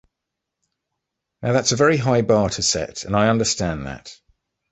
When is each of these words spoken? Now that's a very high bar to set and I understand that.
Now 1.43 1.51
that's 1.53 1.73
a 1.73 1.75
very 1.75 1.95
high 1.97 2.23
bar 2.23 2.49
to 2.49 2.63
set 2.63 3.03
and 3.03 3.15
I 3.15 3.29
understand 3.29 3.85
that. 3.85 4.19